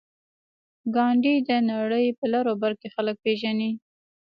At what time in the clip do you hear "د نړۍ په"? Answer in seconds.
1.47-2.25